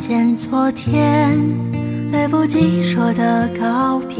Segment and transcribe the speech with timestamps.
[0.00, 1.38] 见昨天，
[2.10, 4.16] 来不及说的告别，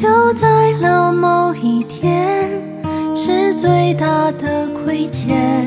[0.00, 2.48] 留在了某一天，
[3.16, 5.66] 是最大的亏欠。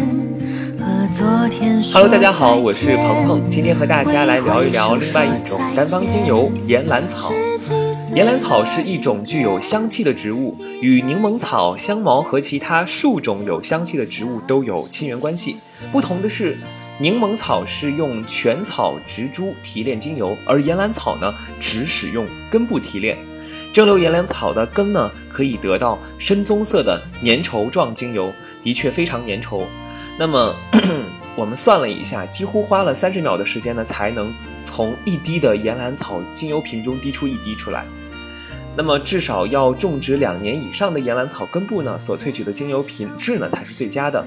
[0.79, 7.33] 和昨天说 Hello，大家好，我是鹏鹏，今天和大家来聊一聊另外一种单方精油——岩兰草。
[8.13, 15.57] 岩兰草是一种具有香气的植物，与柠檬草、香茅和其他数种有香气的植物都有亲缘关系。
[15.91, 16.57] 不同的是，
[16.97, 23.17] 柠檬草是用全草植株提炼精油，而岩兰草呢，只使用根部提炼。
[23.73, 28.31] 蒸馏岩兰草的根呢，可以得到深棕色的粘稠状精油，
[28.63, 29.65] 的确非常粘稠。
[30.17, 30.55] 那么
[31.35, 34.33] 我们算了一下，几乎花了三十秒的时间呢，才能
[34.63, 37.83] 从一滴的岩兰草精油瓶中滴出一滴出来。
[38.77, 44.25] 那么至少要种植两年以上的岩兰草根部呢，所萃取的精油品质呢才是最佳的。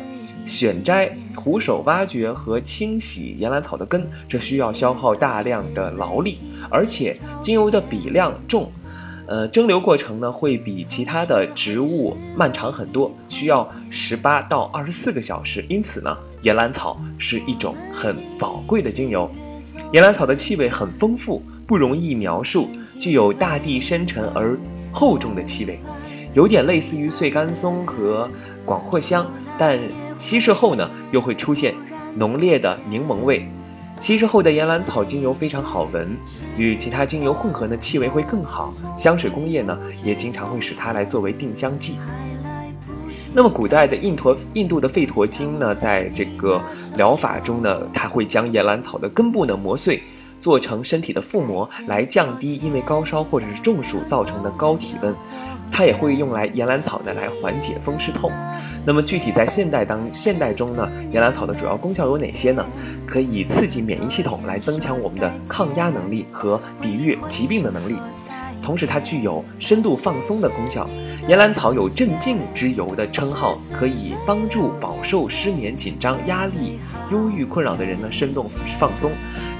[0.48, 6.39] 选摘、徒手挖掘和清洗岩兰草的根，这需要消耗大量的劳力，
[6.70, 8.73] 而且精油的比量重。
[9.27, 15.62] 呃，蒸馏过程呢会比其他的植物漫长很多，需要十八到二十四个小时。
[15.69, 19.30] 因此呢，岩兰草是一种很宝贵的精油。
[19.92, 24.58] 岩兰草的气味很丰富，不容易描述，具有大地深沉而
[24.91, 25.78] 厚重的气味，
[26.33, 28.30] 有点类似于碎干松和
[28.64, 29.78] 广藿香，但
[30.19, 31.74] 稀释后呢又会出现
[32.16, 33.48] 浓烈的柠檬味。
[34.00, 36.16] 稀释后的岩兰草精油非常好闻，
[36.56, 38.72] 与其他精油混合呢，气味会更好。
[38.96, 41.98] 香水工业呢，也经常会使它来作为定香剂。
[43.34, 46.61] 那么，古代的印陀印度的吠陀经呢，在这个
[46.96, 50.00] 疗法中呢，它会将岩兰草的根部呢磨碎，
[50.41, 55.12] 做成身体的腹膜，来降低因为高烧或者是中暑造成的高体温。
[55.70, 58.33] 它也会用来岩兰草呢来缓解风湿痛。
[58.84, 62.64] 那么具体在现代当现代中呢，岩兰草的主要功效有哪些呢？
[63.06, 67.96] 可以刺激免疫系统，来增强我们的抗压能力和抵御疾病的能力。
[68.62, 70.89] 同时，它具有深度放松的功效。
[71.27, 76.78] 岩兰草有镇静之油的称号，可以帮助饱受失眠、紧张、压力、
[77.11, 79.11] 忧郁困扰的人呢深度放松，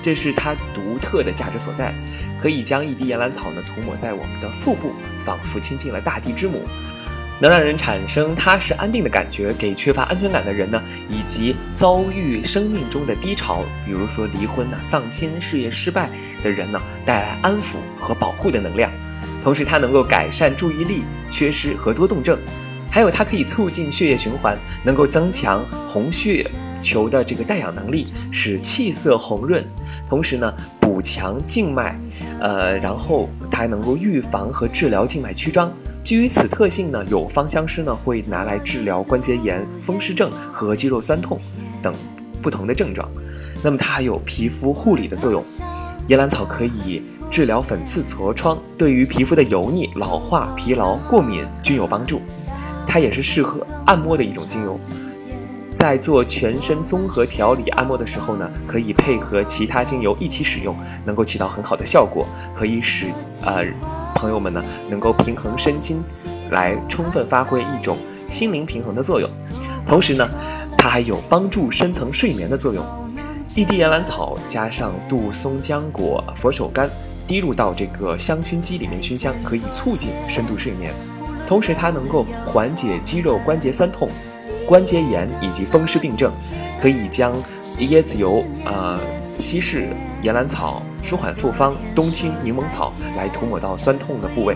[0.02, 1.94] 这是它独特的价值所在。
[2.41, 4.92] 可以将一滴岩兰草呢涂抹在我们的腹部，
[5.28, 6.65] 仿佛亲近了大地之母，
[7.39, 16.09] 能让人产生踏实安定的感觉，给缺乏安全感的人呢，以及遭遇生命中的低潮，比如说离婚呐、丧亲、事业失败
[16.43, 18.91] 的人呢，带来安抚和保护的能量。
[19.44, 22.39] 同时，它能够改善注意力缺失和多动症，
[22.91, 26.50] 还有它可以促进血液循环，能够增强红血
[26.81, 29.62] 球的这个带氧能力，使气色红润。
[30.09, 30.50] 同时呢，
[30.98, 31.97] 补强静脉，
[32.41, 35.72] 呃，然后它还能够预防和治疗静脉曲张。
[36.03, 41.38] 基于此特性呢，有芳香师呢会拿来治疗关节炎、风湿症和肌肉酸痛
[41.81, 41.94] 等
[42.42, 43.09] 不同的症状。
[43.62, 45.41] 那么它还有皮肤护理的作用，
[46.09, 52.20] 岩兰草可以治疗粉刺、痤疮，对于皮肤的油腻、老化、疲劳、过敏均有帮助。
[52.88, 54.80] 它也是适合按摩的一种精油。
[55.78, 63.06] 在做全身综合调理按摩的时候呢，可以配合其他精油一起使用，能够起到很好的效果，可以使
[63.47, 63.65] 呃
[64.16, 66.03] 朋友们呢能够平衡身心，
[66.50, 67.97] 来充分发挥一种
[68.28, 69.31] 心灵平衡的作用。
[69.87, 70.28] 同时呢，
[70.77, 72.84] 它还有帮助深层睡眠的作用。
[73.55, 76.89] 一滴岩兰草加上杜松浆果、佛手柑，
[77.25, 80.93] 滴入到这个香薰机里面熏香，可以促进深度睡眠。
[81.47, 84.09] 同时，它能够缓解肌肉关节酸痛。
[84.68, 86.30] 关节炎以及风湿病症，
[86.78, 87.32] 可以将
[87.78, 89.88] 椰子油、呃稀释
[90.20, 94.54] 岩兰草、舒缓复方、冬青、柠檬草来涂抹到酸痛的部位。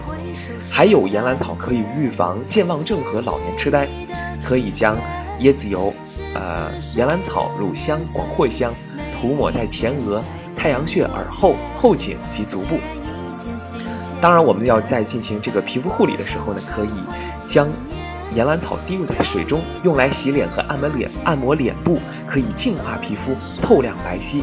[0.70, 3.88] 还有岩兰草可以预防健忘症和老年痴呆，
[4.44, 4.98] 可以将
[5.40, 5.94] 椰子油、
[6.34, 8.74] 呃岩兰草、乳香、广藿香
[9.18, 10.22] 涂抹在前额、
[10.54, 12.76] 太阳穴、耳后、后颈及足部。
[14.20, 16.90] 当然，我们要在进行这个皮肤护理的时候呢，可以
[17.48, 17.66] 将。
[18.34, 24.42] 岩兰草滴入在水中，用来洗脸和按摩脸，按摩脸部可以净化皮肤、透亮白皙。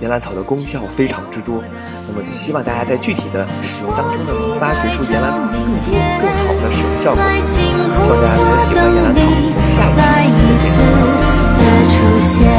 [0.00, 1.62] 岩兰草的功效非常之多，
[2.06, 7.22] 那么希望大家在具体的使用当中呢，能发掘出岩兰草更多、更好的使用效果。
[7.46, 7.62] 希
[8.10, 9.24] 望大家多喜欢岩兰草，我
[9.58, 10.74] 们下一期
[12.36, 12.55] 再见。